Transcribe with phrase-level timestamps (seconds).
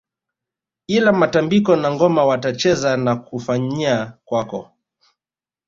[0.87, 4.71] Ila matambiko na ngoma watacheza na kufanyia kwako